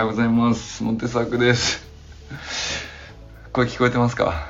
[0.00, 0.82] はようございます。
[0.82, 1.86] モンテサークです。
[3.52, 4.48] 声聞こえてますか？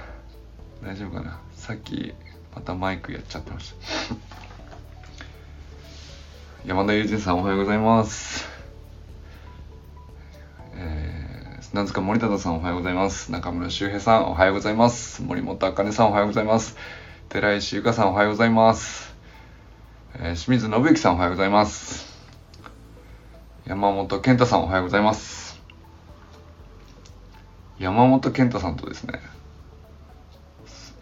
[0.80, 1.40] 大丈夫かな？
[1.56, 2.14] さっき
[2.54, 3.76] またマイクやっちゃってました。
[6.64, 8.48] 山田友人さんおはようございます。
[10.76, 13.32] えー、なんですか森田さんおはようございます。
[13.32, 15.20] 中村修平さんおはようございます。
[15.20, 16.76] 森本茜さんおはようございます。
[17.28, 19.12] 寺石由香さんおはようございます。
[20.14, 22.09] えー、清水信之さんおはようございます。
[23.66, 25.60] 山本健太さんおはようございます。
[27.78, 29.20] 山本健太さんとですね、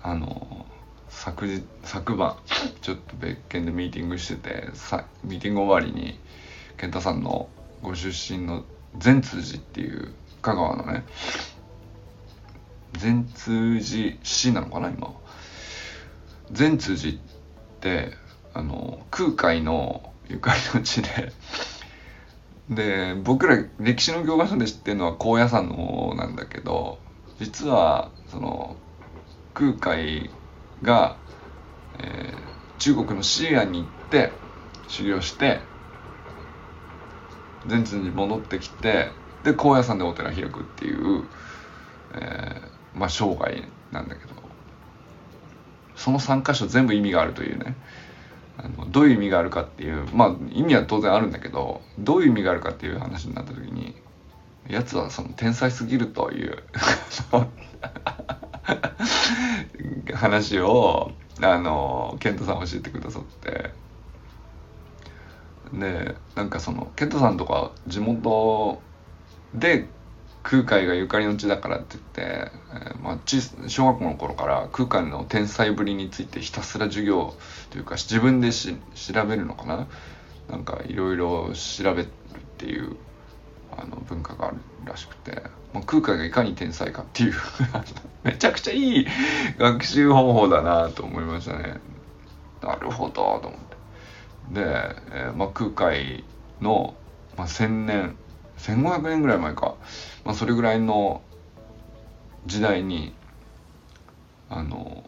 [0.02, 0.66] あの、
[1.08, 2.36] 昨日、昨晩、
[2.82, 6.18] ちょっと別件でミーティングしてて、さミーティング終わりに、
[6.76, 7.48] 健太さんの
[7.82, 8.64] ご出身の
[8.98, 10.12] 善通寺っていう
[10.42, 11.04] 香川のね、
[12.94, 15.12] 善通寺市なのかな今
[16.50, 17.20] 善通寺っ
[17.80, 18.12] て
[18.54, 21.32] あの空海のゆかりの地で
[22.70, 26.98] で僕ら歴史の教科書で知ってるのは高野山の方なんだけど
[27.38, 28.76] 実はその
[29.54, 30.30] 空海
[30.82, 31.16] が、
[31.98, 34.32] えー、中国の西安に行って
[34.88, 35.60] 修行して
[37.66, 39.10] 善通に戻ってきて
[39.44, 41.24] で高野山でお寺開くっていう、
[42.14, 44.34] えー、まあ生涯なんだけど
[45.96, 47.76] その3箇所全部意味があるというね。
[48.58, 53.94] あのどういう意味があるかっていうまあ意味は当然あるんだけどどういう意味があるかっていう話になった時に
[54.68, 56.62] やつはその天才すぎるという
[60.14, 63.70] 話をあの健太さん教えてくださって。
[65.72, 68.80] でなんかその健太さんとか地元
[69.54, 69.86] で
[70.42, 73.18] 空海がゆかりの地だからって言って、えー、まあ、
[73.68, 77.34] 小学校の頃から空海の天才ぶりについてひたすら授業
[77.70, 79.86] というか自分でし調べるのかな？
[80.48, 82.08] なんかいろいろ調べるっ
[82.56, 82.96] ていう
[83.76, 85.42] あの文化があるらしくて、
[85.74, 87.34] まあ、空海がいかに天才かっていう
[88.24, 89.06] めちゃくちゃいい
[89.58, 91.74] 学習方法だなと思いましたね。
[92.62, 93.58] なるほどと思って。
[94.52, 96.24] で、えー、まあ、空海
[96.60, 96.94] の、
[97.36, 98.16] まあ、1,000年
[98.58, 99.76] 1500年ぐらい前か、
[100.24, 101.22] まあ、それぐらいの
[102.46, 103.12] 時代に
[104.50, 105.04] あの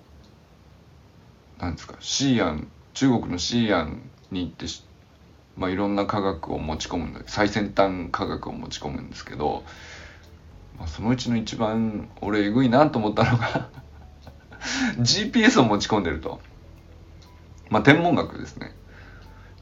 [1.58, 4.66] なんですかシーアン中国のシーアンに行って
[5.56, 9.62] まあ、いろんな科学を持ち込むんだ最先端科学を持ち込むんですけど、
[10.78, 13.68] まあ、そのうちの一番俺えぐいなと思ったのが
[15.00, 16.40] GPS を持ち込んでると。
[17.68, 18.74] まあ天文学ですね。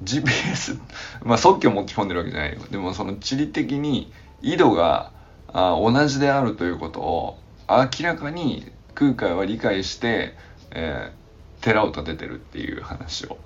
[0.03, 0.79] GPS
[1.25, 2.61] まあ即興持ち込んでるわけじゃないよ。
[2.71, 5.13] でもその地理的に緯度が
[5.53, 7.39] あ同じであるということを
[7.69, 10.35] 明らかに空海は理解して、
[10.71, 13.39] えー、寺を建ててるっていう話を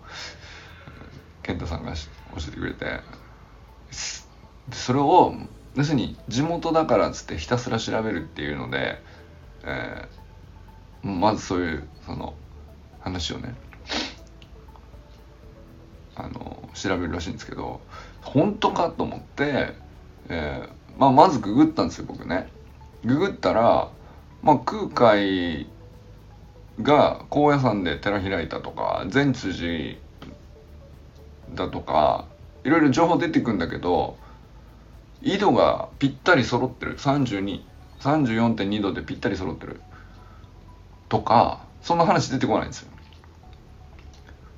[1.42, 1.98] 健太さんが教
[2.48, 3.00] えてくれて。
[4.70, 5.34] それを
[5.74, 9.00] 要するに地元だからっつってひたすら調べるっていうので、
[9.64, 12.34] えー、まずそういうその
[13.00, 13.54] 話をね
[16.14, 17.80] あの調べるらしいんですけど
[18.22, 19.74] 本当かと思って、
[20.28, 22.48] えーまあ、まずググったんですよ僕ね。
[23.04, 23.90] ググったら、
[24.42, 25.66] まあ、空海
[26.80, 29.98] が高野山で寺開いたとか善通寺
[31.54, 32.26] だとか
[32.64, 34.16] いろいろ情報出てくんだけど
[35.22, 39.80] 緯度がぴったり揃ってる3234.2度でぴったり揃ってる
[41.08, 42.91] とかそんな話出てこないんですよ。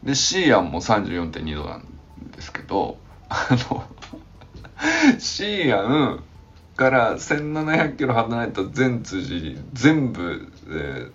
[0.04, 1.86] で、シーアンも34.2度なん
[2.30, 2.98] ですけど、
[3.28, 3.84] あの
[5.18, 6.24] シーアン
[6.76, 11.12] から1700キロ離れた全通寺全部、えー、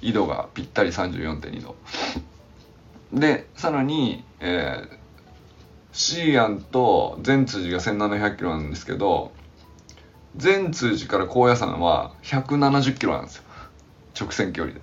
[0.00, 1.76] 緯度がぴったり34.2度。
[3.12, 4.98] で、さらに、えー、
[5.92, 9.32] シーアンと全通寺が1700キロなんですけど、
[10.36, 13.42] 全通寺から高野山は170キロなんですよ。
[14.18, 14.80] 直線距離で。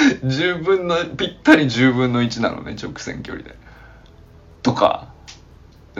[0.24, 3.56] 10分のぴったり10分の1なのね直線距離で。
[4.62, 5.08] とか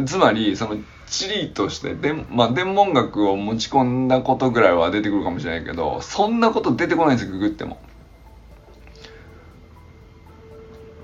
[0.06, 0.76] つまりその
[1.06, 7.78] 地理としてで、まあ、天文学を持ち込んだことぐらいは出てくるかもしれないけどそんなこと出てこないんですググっても。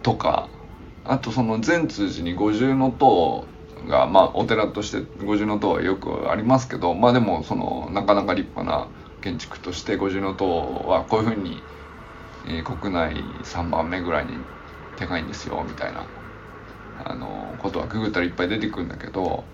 [0.02, 0.48] とか
[1.04, 3.46] あとその善通寺に五重塔
[3.88, 8.88] がまあお寺として五重塔はよくありますけどまあでもそのなかなか立派な
[9.20, 11.60] 建築として五重塔はこういうふうに
[12.46, 14.32] えー、国内3番目ぐらいに
[14.96, 16.06] 高いんですよみたいな。
[17.04, 19.44] あのことはググったらいっぱい出てくるんだけど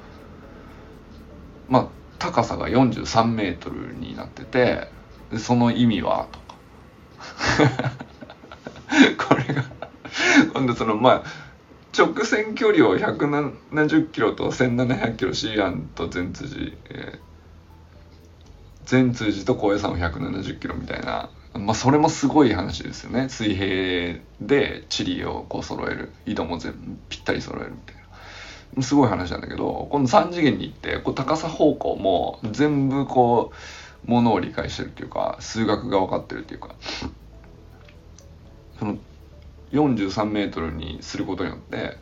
[1.69, 4.89] まあ高さが43メートルになってて
[5.39, 6.53] その意味はとか。
[9.29, 9.65] これが
[10.53, 11.23] 今度そのまあ
[11.97, 17.19] 直線距離を170キロと1700キロシーアンと全辻、えー、
[18.87, 23.29] 全辻と高野山を170キロみたいなまあそれもすごい話ですよね。
[23.29, 26.79] 水平で地理をこう揃える井戸も全部
[27.09, 27.97] ぴったり揃えるみたい
[28.77, 28.83] な。
[28.83, 33.53] すごい話なんだけどこの3次元に行ってこう高さ方向も全部こ
[34.07, 36.75] うものを理解してるっていうか数学が分かってるっていうか。
[38.79, 38.99] その
[39.73, 41.97] 43メートルにすることによって、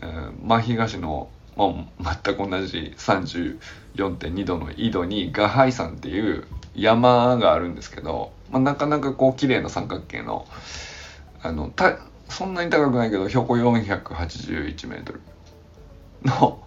[0.00, 10.46] えー、真東の、まあ、全く同じ34.2度の緯度にガハイ山っていう山があるんですけど、まあ、なかなかこう綺麗な三角形の
[11.42, 11.98] あのた
[12.28, 15.20] そんなに高くないけど標高481メートル
[16.24, 16.62] の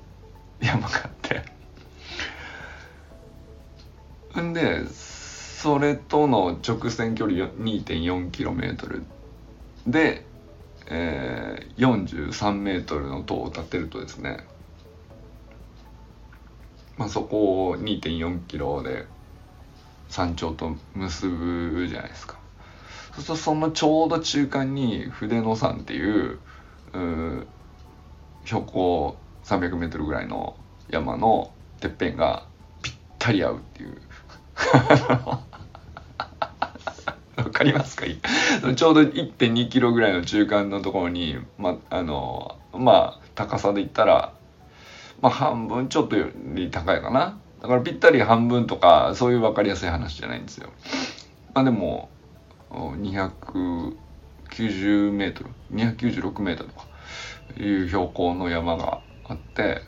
[0.61, 1.57] 山があって。
[4.41, 9.03] んでそれとの直線距離 2.4km
[9.87, 10.23] で、
[10.85, 14.45] えー、43メートルの塔を建てるとですね、
[16.97, 19.07] まあ、そこを2.4キロで
[20.09, 22.37] 山頂と結ぶじゃないですか。
[23.15, 26.39] そうするとそのちょうど中間に筆野山っていう
[26.93, 27.47] う
[28.45, 30.55] 標高300メートルぐらいの
[30.89, 32.45] 山のてっぺんが
[32.81, 34.01] ぴったり合うっていう
[37.37, 38.05] わかりますか？
[38.75, 44.33] ちょうど1.2キロぐらいの中間のところに、ま、あの、まあ、高さで言ったら、
[45.21, 47.39] まあ、半分ちょっとより高いかな。
[47.61, 50.69] だからぴったり半分とか、そういう分かりやすい話じゃないんですよ。
[51.53, 52.09] まあでも、
[52.69, 56.85] 290メートル、296メートルとか
[57.57, 59.81] いう標高の山があって、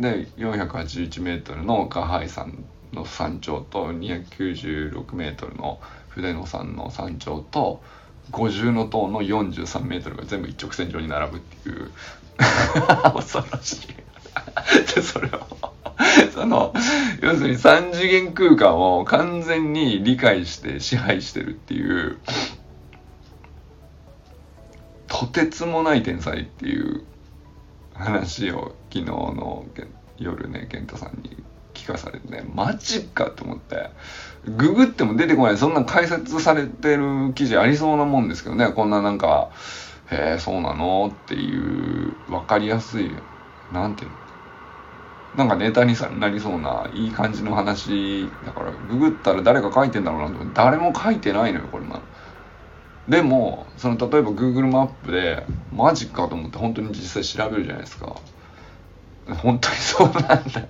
[0.00, 2.64] で、481メートルのガハイ山
[2.94, 7.82] の山頂と296メートルの筆野山の山頂と
[8.30, 11.90] 50の塔の43メートルが全部一直線上に並ぶっていう
[13.14, 13.88] 恐ろしい
[14.94, 15.73] でそれを
[16.34, 16.72] その
[17.20, 22.18] 要するに3次元空間を完全に理解して支配してるっていう
[25.06, 27.04] とてつもない天才っていう
[27.94, 29.66] 話を昨日の
[30.18, 31.44] 夜ね健太さんに
[31.74, 33.90] 聞かされてねマジかと思って
[34.46, 39.50] ググっても出てこないそんな解説されてる記事ありそうなもんですけどねこんななんか
[40.10, 43.16] 「へえそうなの?」っていう分かりやすい
[43.70, 44.16] なんていうの？
[45.36, 52.00] なんかネタになりそうないい感じの話だからググったら誰か書いてんだろうなと思って誰も書いてないのよこれな
[53.08, 58.16] でもその例えば Google マップでマジかと思って本当に実際調べるじゃないですか。
[59.42, 60.68] 本当にそうなんだよね。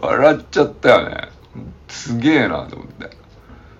[0.00, 1.28] 笑っちゃったよね。
[1.88, 3.10] すげえなと思って。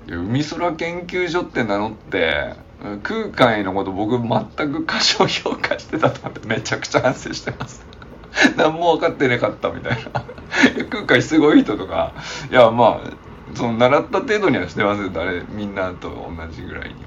[0.08, 2.54] 海空研究所って名乗って
[3.02, 7.84] 空海のこと僕全く過小評価してたと思ってめちゃくちゃ反省してます。
[8.56, 10.24] 何も分かってなかったみたいな。
[10.88, 12.14] 空海すごい人とか
[12.50, 13.10] いやまあ
[13.54, 15.10] その習った程度にはしてますよ。
[15.10, 17.00] 誰みんなと同じぐらいには。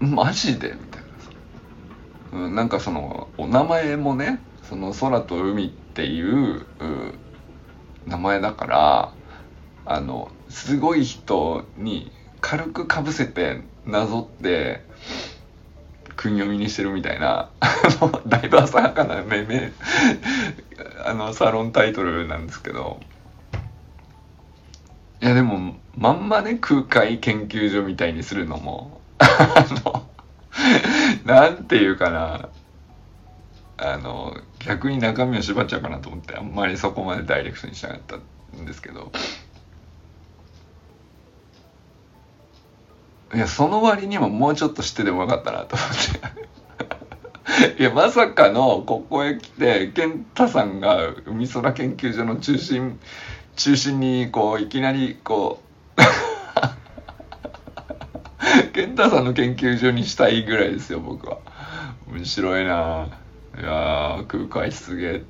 [0.00, 0.74] マジで？
[0.74, 1.02] みたい
[2.32, 6.66] な、うん、なんかそのお名前もねその空と海っていう
[8.06, 9.12] 名前だから
[9.86, 12.10] あのすごい人に
[12.46, 14.82] 軽くかぶせてなぞって
[16.14, 17.48] 訓読みにしてるみたいな
[18.28, 19.72] だいぶ浅はかな命名
[21.06, 23.00] あのサロンタイトルなんですけど。
[25.22, 30.04] いやでもまんまね空海研究所みたいにするのもあの
[31.24, 32.50] なんていうかな。
[33.78, 38.16] あの逆に中身を縛っちゃうかなと思ってあんまりそこまでダイレクトにしなかった
[38.58, 39.10] んですけど。
[43.34, 45.88] いやその割にももうちょっと知っててもよかったなと思っ
[47.76, 47.78] て。
[47.78, 52.98] いやまさかのここへ来て健太さんが海空研究所の中心
[53.56, 55.62] 中心にこういきなりこ
[55.96, 55.96] う
[58.72, 61.38] 健太さんの研究所にしたいぐらいですよ僕は。
[62.08, 63.08] 面白いな。
[63.58, 65.22] いや空海すげえ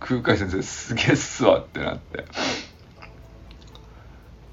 [0.00, 2.24] 空海先生すげえっすわってなって。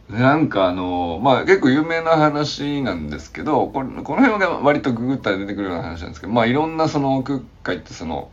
[0.10, 8.32] なんかあのまあ結構有名な話なんですけどこれこの辺は割とググったら出てくるような話なんですけどまあいろんなその空海ってその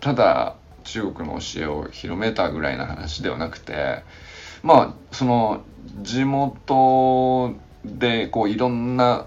[0.00, 4.04] ただ中国の教えを広めたぐらいな話ではなくて
[4.62, 5.62] まあその
[6.02, 9.26] 地元でこういろんな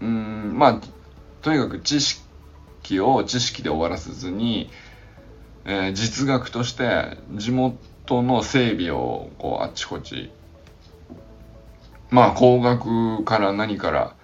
[0.00, 0.80] うんまあ
[1.42, 2.22] とにかく知識
[2.82, 4.68] 識を知識で終わらせずに、
[5.64, 10.30] えー、実学として地元の整備をこうあっちこっち
[12.12, 14.14] まあ工学から何から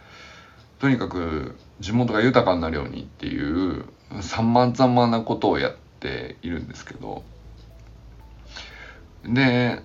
[0.78, 3.84] とにかく地元が豊かになるようにっていう
[4.20, 7.24] 様々なことをやっているんですけど。
[9.24, 9.82] で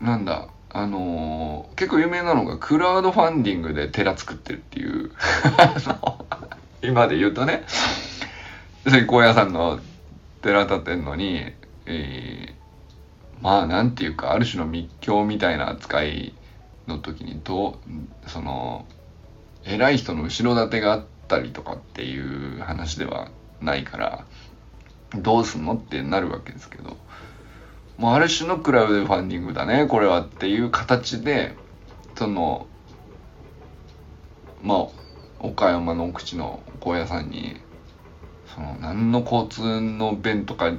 [0.00, 5.10] なんだあのー、結構有名なのがクラウドファンディングで寺作ってるっていう。
[6.82, 7.64] 今で言うとね。
[9.06, 9.80] 高野山の
[10.42, 11.40] 寺建てんのに、
[11.86, 12.54] えー、
[13.40, 16.34] まあなんていうかある種の密教みたいな扱い
[16.86, 17.78] の時にど
[18.26, 18.86] うその
[19.64, 24.26] 偉い人の後ろ盾があったりとかっていう話ではないから
[25.14, 26.96] どうすんのってなるわけですけど
[27.98, 31.54] もうある種のクラウドファンディングだねこれはっていう形で
[32.16, 32.66] その
[34.62, 34.88] まあ
[35.40, 37.56] 岡山の奥地の高野山に
[38.54, 40.72] その何の交通の便とか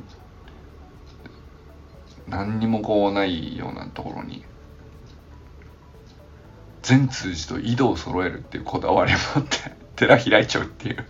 [2.27, 4.43] 何にもこうないようなところに
[6.81, 9.57] 全通じと井戸を揃えるっていうこだわりもあって
[9.95, 11.05] 寺開いちゃうっていう。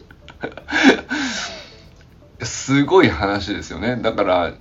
[2.45, 3.95] すごい話ですよね。
[3.97, 4.53] だから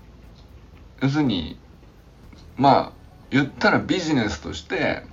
[1.02, 1.58] 要するに
[2.56, 2.92] まあ
[3.30, 5.04] 言ったらビジネスとして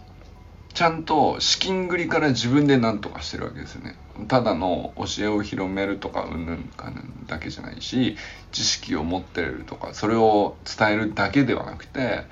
[0.74, 3.96] ちゃんと資金繰りから自分で何とかしてるわけですよね
[4.28, 8.18] ただの教えを広めるとかうんぬんかんだけじゃないし
[8.52, 12.24] 知識を持ってるとかそれを伝えるだけではなくて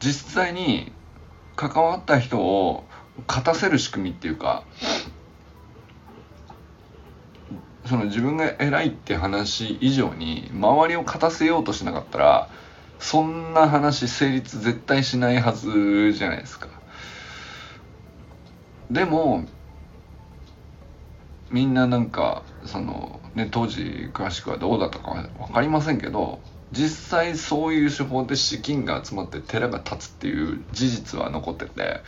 [0.00, 0.92] 実際に
[1.56, 2.84] 関わった人を
[3.28, 4.64] 勝たせる仕組みっていうか
[7.86, 12.50] その自分が偉いって話以上に周りを勝たせようとしなかったら
[12.98, 16.68] そんな話成立絶対しないはずじゃないですか。
[18.90, 19.44] でも
[21.50, 26.40] みんななんかそのね当時詳しくはどうだったか分かりませんけど
[26.72, 32.00] 実際そういう手法で資金が集まって寺が建つっていう事実は残ってて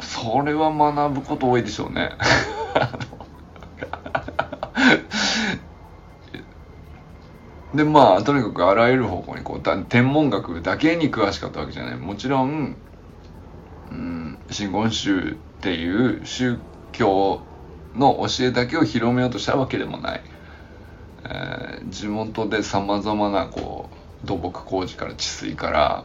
[0.00, 2.12] それは学ぶこと多いでしょうね。
[7.74, 12.76] でまあとにかくあらゆる方向にこう天文学だけに詳しかったわけじゃないもちろん、
[13.92, 16.58] うん、真言宗っていう宗
[16.92, 17.42] 教
[17.94, 20.22] の教えだけを広めようとしたわけでもない、
[21.24, 23.90] えー、地元でさまざまなこ
[24.24, 26.04] う土木工事から治水から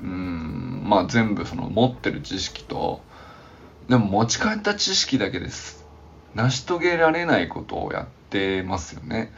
[0.00, 3.00] うんまあ全部その持ってる知識と
[3.88, 5.84] でも持ち帰った知識だけです。
[6.34, 9.32] 成し遂げられないことをやってますよね。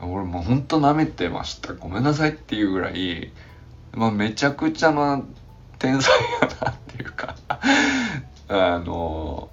[0.00, 1.74] 俺もうほんと舐めてました。
[1.74, 3.30] ごめんなさいっていうぐらい、
[3.92, 5.22] まあ、めちゃくちゃな
[5.78, 7.36] 天才やなっていうか
[8.48, 9.48] あの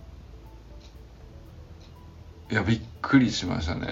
[2.51, 3.87] いやびっくりしましたね、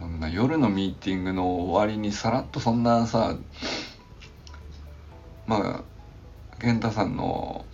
[0.00, 3.36] うん、んな夜のミーティングの終わりにさらっとそんなさ
[5.46, 7.64] まあ健太さんの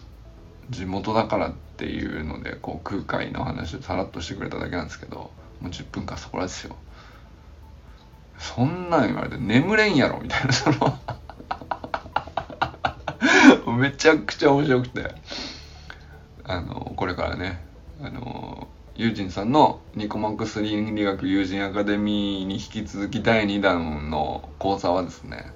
[0.71, 5.31] 地元だからっていうのでこう空海の話をさらっとしてくれただけなんですけど
[5.61, 6.77] もう10分間そこらですよ。
[8.39, 10.97] そんなん言われて眠れんやろみたいなその
[13.79, 15.15] めちゃくちゃ面白くて
[16.45, 17.65] あのこれからね
[18.03, 25.53] あのユージンさんのニコマックス倫理学友人アカデミーに引き続き第2弾の講座はですね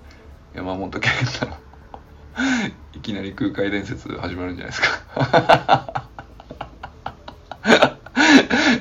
[0.55, 1.57] 山本健太の
[2.95, 6.09] いきなり空海伝説始まるんじゃないですか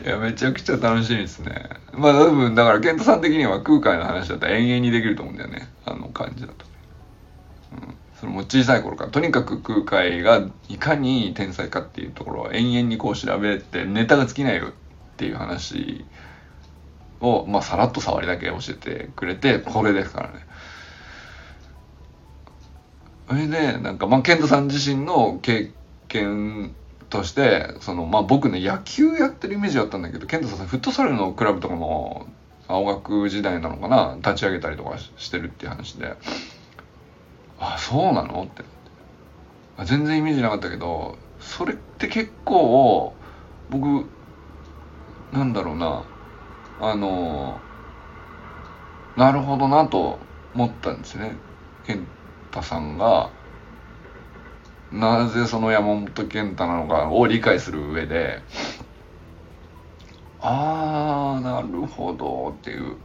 [0.04, 1.70] いや、めちゃくちゃ楽しみですね。
[1.94, 5.70] まあ、多分、だから、ケントさん的には空海の話だったら延々にできると思うんだよね。
[5.86, 6.71] あの感じだと。
[8.22, 14.72] それも小さい頃から、とにかく空海がいかに天才かっていうところを延々にこう調べて、ネタが尽きないよっ
[15.18, 16.06] ていう話
[17.20, 20.46] を、まあ、さらっと触りだけ教えてくれて、これですからね。
[23.28, 25.72] それで、なんか、まあ、ケントさん自身の経
[26.08, 26.76] 験
[27.10, 32.28] としてそのまあ僕ね野球やってるイメージあったんだけど健太さんフットサルのクラブとかも
[32.68, 36.16] 青学時代なのかな立ち上げたりとかしてるっていう話で
[37.64, 38.44] あそうなの？
[38.44, 38.64] って。
[39.86, 43.16] 全然イメージなかったけどそれって結構
[43.70, 44.06] 僕
[45.32, 46.04] なんだろうな。
[46.80, 47.62] あの
[49.16, 50.20] なるほどなと
[50.56, 51.38] 思ったんですね。
[51.86, 52.08] 健
[52.50, 53.30] 太さんが。
[54.92, 58.42] なぜその山本健太なのかを理解する上で。
[60.42, 62.98] ああなるほどっていう。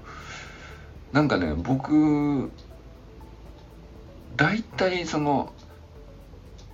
[1.12, 2.50] なんかね僕
[4.36, 5.52] 大体その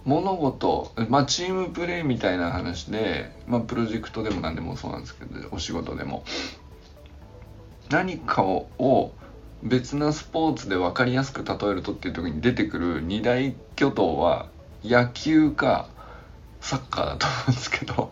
[0.04, 6.24] 物事まあチームプレーみたいな話でまあプロジェクトでも何でもそうなんですけどお仕事でも。
[7.90, 9.12] 何かを
[9.62, 14.48] 別なスポーツで分かりやすく例えるとっていう時に出てくる二大巨頭は
[14.82, 15.88] 野球か
[16.60, 18.10] サッカーだと思うんですけど。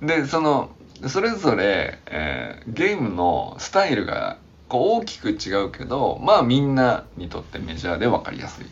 [0.00, 0.70] でその
[1.06, 8.66] それぞれ、えー、ゲームのスタイルがこう大きく違うけどまあみんなにとってメジャーで分かりやすい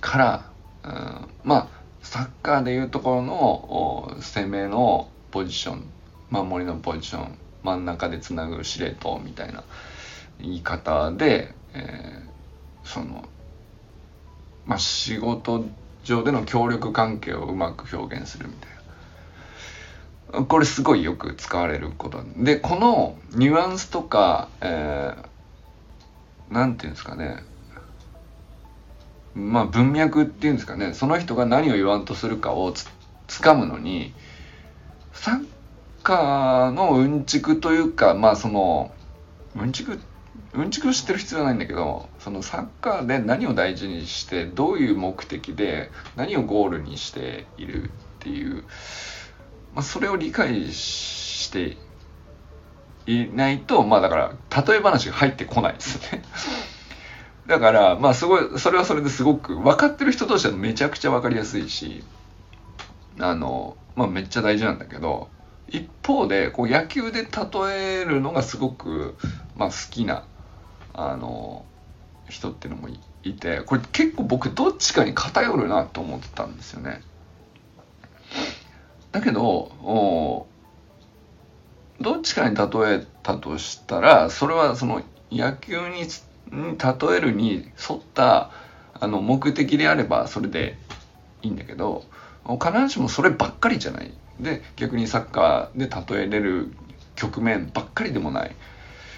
[0.00, 0.50] から、
[0.84, 1.68] うん、まあ
[2.02, 5.84] サッカーでいうところの攻めのポジション
[6.30, 9.64] 守りのポジション真ん中でつなぐ司令塔みたいな
[10.40, 13.28] 言い方で、えー、その
[14.66, 15.66] まあ仕事
[16.04, 18.77] 上での協力関係をうまく表現するみたいな。
[20.48, 27.42] これすごいよく使われることでこのニュアンスとか、えー、なんていうんですかね。
[29.34, 30.92] まあ文脈っていうんですかね。
[30.92, 32.88] その人が何を言わんとするかをつ
[33.28, 34.12] 掴むのに
[35.12, 35.46] サッ
[36.02, 38.92] カーのうんちくというかまあその
[39.56, 39.98] うんちく
[40.54, 47.88] うんちくを知ってる必要はないんだけどそのサッカーで何を大事にしてどういう目的で何をゴールにしているっ
[48.20, 48.64] ていう
[49.78, 51.76] まあ、それを理解して
[53.06, 54.32] いないと、まあだから、
[54.66, 56.24] 例え話が入ってこないですね。
[57.46, 62.02] だから、まあすごい、それはそれですごく、分かってる人としてはめちゃくちゃ分かりやすいし、
[63.20, 65.30] あの、まあめっちゃ大事なんだけど、
[65.68, 69.16] 一方で、こう野球で例えるのがすごく、
[69.54, 70.24] まあ好きな、
[70.92, 71.64] あの、
[72.28, 72.88] 人っていうのも
[73.22, 77.00] いて、これ結構僕どっちかに偏るなと思ってたんですよね。
[79.12, 80.46] だけど
[82.00, 86.06] どっちかに例えたとしたらそれはその野球に
[86.50, 88.50] 例えるに沿った
[88.94, 90.76] あの目的であればそれで
[91.42, 92.04] いいんだけど
[92.60, 94.12] 必ずしもそればっかりじゃない。
[94.40, 96.72] で逆にサッカーで例えれる
[97.16, 98.54] 局面ばっかりでもない。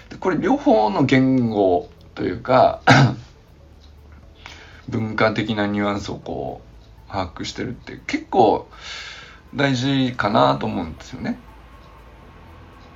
[0.09, 2.81] でこれ両方の言語というか
[4.89, 6.61] 文化的なニュアンスをこ
[7.07, 8.67] う把握してるって結構
[9.55, 11.39] 大事かなと思うんですよね。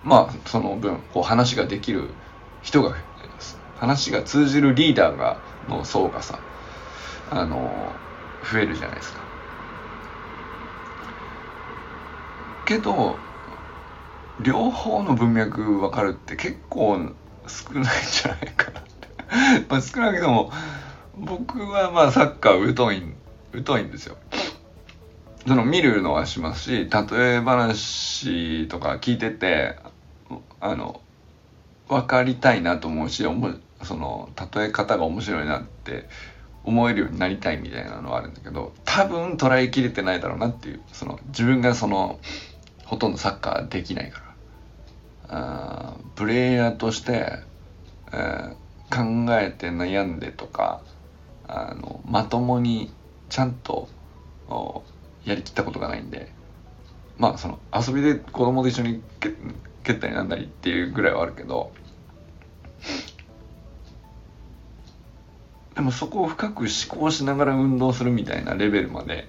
[0.04, 2.10] まあその分こう話ができる
[2.62, 2.96] 人が
[3.76, 6.40] 話が通じるリーダーがの層がさ
[7.30, 8.00] あの
[8.52, 9.26] 増えるじゃないですか。
[12.66, 13.20] けど
[14.40, 17.12] 両方の文脈分かるって結構
[17.48, 19.66] 少ないんじゃないかなって。
[19.70, 20.52] まあ少なくとも
[21.18, 23.04] 僕はまあサッカー疎い
[23.66, 24.18] 疎いんですよ。
[25.48, 29.76] その見るのはしますし例え話とか聞いてて
[30.60, 31.02] あの
[31.88, 33.24] 分かりたいなと思うし
[33.84, 36.10] その例え方が面白いなって
[36.64, 42.20] 思えるようになりたいみたいなのはあるんだけど多分捉えきれてないだろうなっていうその自分がその
[42.86, 44.26] ほとんどサッカーできないから。
[45.28, 47.40] あプレイヤーとして、
[48.14, 48.56] えー、
[48.90, 50.82] 考えて悩んでとか
[51.48, 52.92] あのまともに
[53.30, 53.90] ちゃんと
[55.26, 56.32] やりきったことがないんで
[57.18, 59.02] まあその遊びで子供と一緒に
[59.84, 61.74] 蹴ったりなんだりっていうぐらいはあるけど
[65.76, 69.28] でもそこを深く思考しながら運動するみたいなレベルまで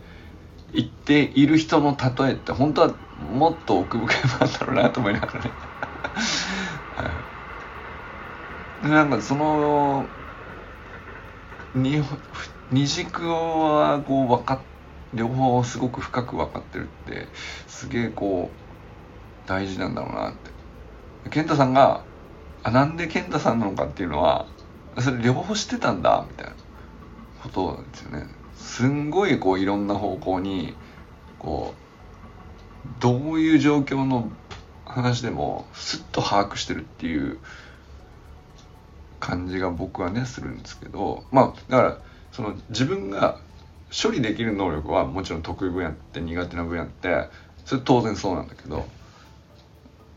[0.72, 5.54] 行っている人の例えって本当はもっと奥深いもんだろうなと思いながらね。
[6.94, 7.24] は
[8.82, 10.11] い、なんかその
[11.74, 12.02] 二
[12.70, 14.76] 二軸はこう分かって
[15.14, 17.27] 両方すごく深く分かってるって
[17.66, 20.51] すげえこう大事なんだろうなって。
[21.31, 22.05] 健太さんが
[22.62, 24.47] あなんで健太さんなのかっていうのは
[24.99, 26.57] それ両方知ってたんだみたいな。
[27.47, 28.27] ことなんですよね。
[28.55, 30.75] すんごいこういろんな方向に
[31.38, 34.31] こうどういう状況の
[34.85, 37.38] 話でもすっと把握してるっていう
[39.21, 41.25] 感じが僕はねするんですけど。
[41.31, 41.99] まあだから
[42.33, 43.40] その自分が
[43.90, 47.29] 処理できる能力はもちろん得意分野って苦手な分野って
[47.64, 48.87] それ当然そうなんだけど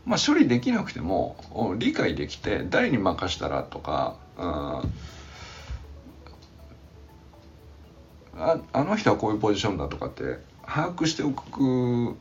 [0.04, 1.36] まあ処理できなくても
[1.78, 4.44] 理解できて誰に任したらとか、うん、
[8.36, 12.16] ああの人はこういうポジションだとかって把握しておく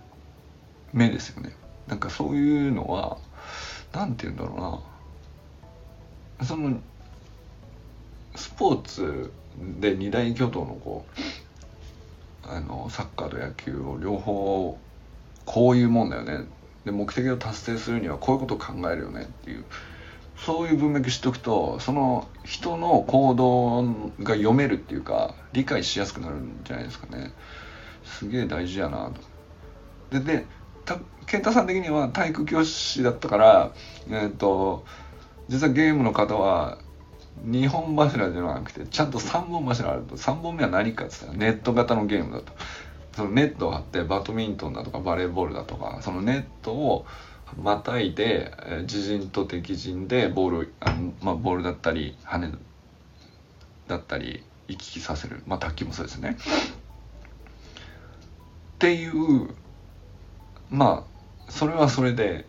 [0.94, 1.56] 目ですよね。
[1.88, 3.18] なんかそういうのは
[3.94, 4.56] 何て言うんだろ
[6.40, 6.46] うな。
[6.46, 6.80] その
[8.40, 9.32] スポーツ
[9.80, 11.06] で二大巨頭のこ
[12.46, 14.78] うあのサッカーと野球を両方
[15.46, 16.46] こういうもんだよね。
[16.86, 19.66] で目的を達成するにはこういうことを考えるよねっていう。
[20.38, 23.84] そういう文脈知っておくとその人の行動
[24.24, 27.34] が読めるっていうか理解しやすくなるんじゃないですかね。
[28.06, 29.12] すげえ大事やな
[30.10, 30.20] と。
[30.20, 30.46] でで
[31.26, 33.72] 健太さん的には体育教師だったから
[34.10, 34.86] えっ、ー、と
[35.50, 36.78] 実はゲームの方は
[37.46, 42.54] 2本柱じゃなくてちゃんと3本柱あると3本目は何かっつったらネット型のゲームだと。
[43.16, 47.06] そのネットを張ってバドミントンだとかバレーボールだとかそのネットを
[47.62, 52.50] またいで自陣と敵陣でボールあの、まあ、ボールだったり羽
[53.88, 55.42] だったり行き来させる。
[55.48, 56.38] まあ卓球もそうですね。
[58.76, 59.50] っていう
[60.70, 62.46] まあそれはそれで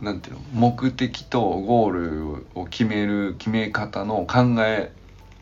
[0.00, 0.40] なんていうの？
[0.52, 4.92] 目的とゴールを決める決め方の考え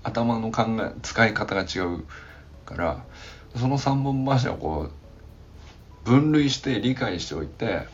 [0.02, 2.04] 頭の考え使い方が違う
[2.64, 3.04] から
[3.56, 4.90] その3本柱をこ
[6.04, 7.86] う分類して理解しておいて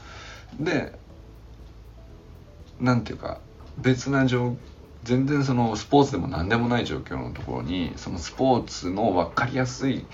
[0.59, 0.93] で
[2.81, 3.41] なんていうか
[3.79, 4.57] 別な状
[5.03, 10.07] 全然そのスポーツでも何でもない状況のところにそのスポーツの分かりやすい、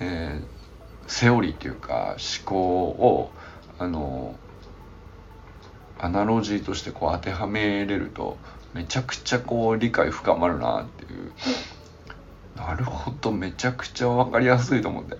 [0.00, 3.30] えー、セオリーというか思考を
[3.78, 4.36] あの
[6.02, 8.38] アナロジーとしてこう当てはめれると
[8.72, 11.32] めちゃくちゃこう理解深まるなっていう。
[12.56, 15.16] なるほどめちゃくちゃ分かりやすいと思って。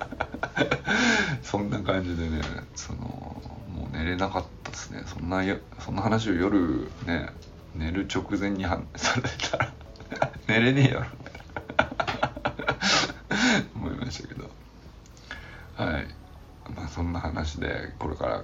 [1.42, 2.40] そんな感じでね
[2.74, 2.98] その
[3.74, 5.02] もう寝れなかったですね。
[5.06, 5.42] そんな
[5.78, 7.30] そんな話を夜ね
[7.74, 9.72] 寝る直前にされたら
[10.46, 11.04] 寝れねえよ
[13.74, 14.50] 思いましたけど。
[15.76, 16.06] はい。
[16.76, 18.42] まあそんな話でこれから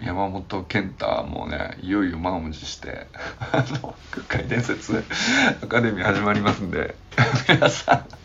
[0.00, 3.06] 山本健太もねいよいよ満を持して
[3.52, 5.02] あの空海伝説
[5.62, 6.94] アカデミー始まりますんで
[7.48, 8.22] 皆さん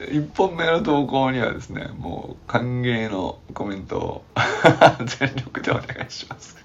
[0.00, 4.24] 1本目の投稿にはですねもう歓迎のコメントを
[5.18, 6.56] 全力でお願いします。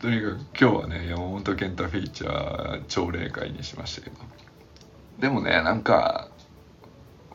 [0.00, 4.16] とにかく今日はね山本健太フィーチャー朝礼会にしましたけど。
[5.18, 6.28] でもねなんか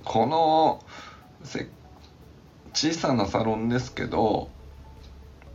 [0.03, 0.83] この
[1.43, 1.67] せっ
[2.73, 4.49] 小さなサロンですけど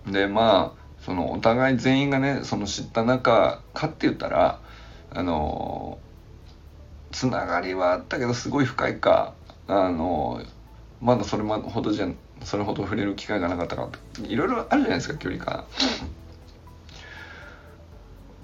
[0.06, 4.60] でまあそのお互い全員がねその知った中かって言ったら
[5.10, 5.98] あの
[7.12, 9.34] つながりはあったけどすごい深いか
[9.68, 10.42] あの
[11.00, 12.08] まだそれほどじゃ
[12.44, 13.88] それほど触れる機会がなかったか
[14.22, 15.64] いろいろあるじゃないですか距離感。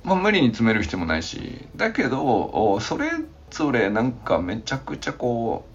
[0.05, 3.11] まあ無理に詰める必要もないしだけどそれ
[3.51, 5.72] ぞれなんかめちゃくちゃこう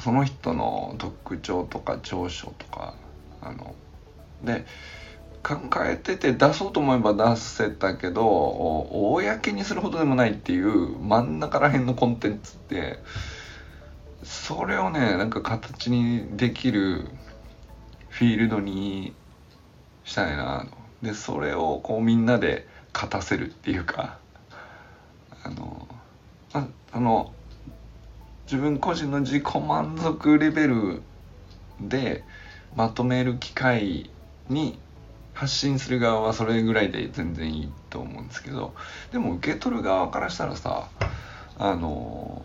[0.00, 2.94] その人の特徴とか長所とか
[3.40, 3.74] あの
[4.42, 4.64] で
[5.42, 12.98] 考えてて出そうと思えば出せたけど公にするほどでもないっていう真ん中ら辺のコンテンツって
[14.22, 17.08] それをねなんか形にできる
[18.08, 19.14] フィールドに
[20.04, 20.66] したいな
[21.02, 24.18] でそれをこうみんなで勝たせるっていうか
[25.44, 25.88] あの
[26.52, 27.32] ああの
[28.50, 31.02] 自分個人の自己満足レベル
[31.82, 32.24] で
[32.74, 34.10] まとめる機会
[34.48, 34.78] に
[35.34, 38.74] 発信する側はそれぐらいで全然いいと思うんですけど
[39.12, 40.88] でも受け取る側からしたらさ
[41.58, 42.42] あの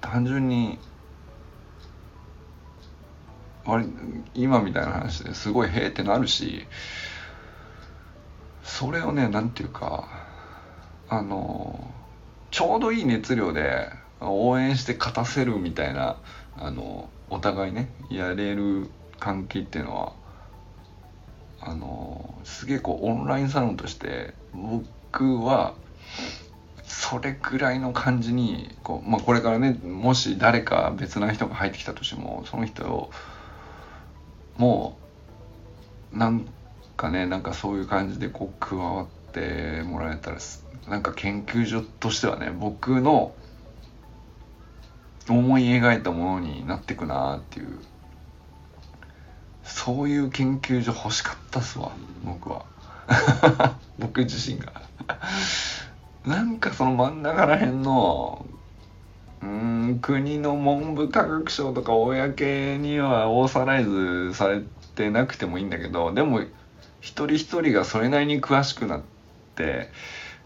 [0.00, 0.78] 単純に
[4.34, 6.66] 今みたいな話ですごい「へえ」ってなるし
[8.64, 10.08] それをね何て言うか
[11.10, 11.92] あの
[12.50, 16.16] ちょうどいい熱量で応援して勝たせるみたいな
[16.56, 20.12] あのお互いねやれる関係っていうのは
[21.60, 25.74] あのすげえこうオンラインサロンとして僕は
[26.84, 33.10] それぐらいの感じにこう、まあ、これからねもし誰か別な人が入ってきたとしてもその人を
[34.56, 34.98] も
[36.12, 36.46] うなん
[36.96, 40.38] かねなんかそういう感じでこう加わってもらえたら
[40.88, 43.34] なんか研究所としてはね僕の
[45.28, 47.78] 思い描いたものになってくなっていう。
[49.62, 51.92] そういう研究所欲しかったっすわ
[52.24, 52.64] 僕は。
[53.98, 54.72] 僕自身が。
[56.26, 58.44] なんかその真ん中らへんの
[59.42, 64.62] うん国の文部科学省とか公にはオーサライズされ
[64.94, 66.42] てなくてもいいんだけどでも
[67.00, 69.02] 一人一人がそれなりに詳しくなっ
[69.54, 69.88] て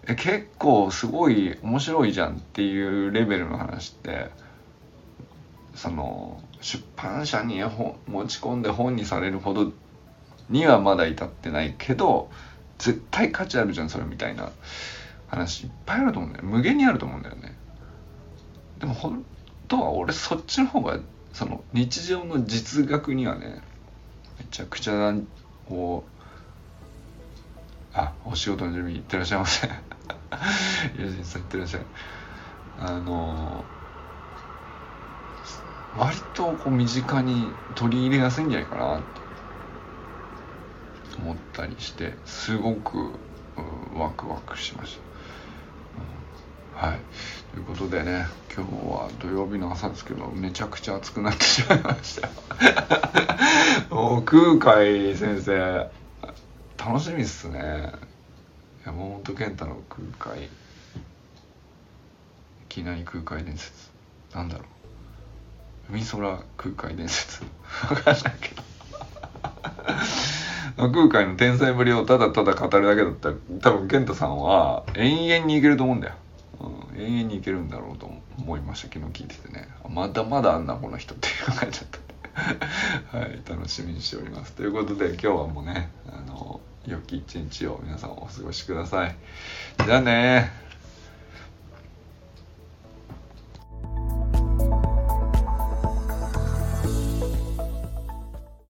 [0.06, 4.43] 結構すごい面白いじゃんっていうレベルの話って。
[5.74, 9.72] その出版社に本持ち込んで本にされるほど
[10.48, 12.30] にはまだ至ってないけど
[12.78, 14.50] 絶対価値あるじゃんそれみたいな
[15.28, 17.56] 話いっぱいあると思うんだよ無限にあると思うんだよね。
[18.78, 19.24] でも本
[19.68, 20.98] 当は俺そっちの方が
[21.32, 23.62] その日常の実学にはね
[24.38, 25.14] めちゃくちゃ
[25.68, 26.14] こう
[27.94, 29.68] あお仕事の準備いってらっしゃいませ。
[30.98, 31.86] 友人さんいってらっしゃい。
[32.78, 33.64] あの
[35.96, 39.02] 割とこう身近に取り入れやすいんじゃないかな
[41.18, 43.12] 思ったりしてすごく
[43.94, 44.98] ワクワクしまし
[46.74, 47.00] た、うん、はい。
[47.52, 52.28] ということでね今日は土曜日の朝ですけどめちゃくちゃ暑くなってしまいました。
[53.94, 55.88] もう空海先生
[56.76, 57.92] 楽しみっすね。
[58.84, 60.44] 山本健太の空海。
[60.44, 60.48] い
[62.68, 63.90] きなり空海伝説。
[64.34, 64.73] なんだろう。
[65.90, 67.42] 海空空海伝説
[67.88, 68.64] 分かんないけど
[70.76, 76.14] 空海の天才ぶりをただただ語るだけだったら多分健太さんは永遠にいけると思うんだよ、
[76.60, 89.16] うん、永遠にいけるんだろうと思いました昨日聞いててねまだまだあんなこの人っていう感じだったはい楽しみにしておりますということで今日はもうねあの良き一日を皆さんお過ごしください
[89.84, 90.63] じゃあね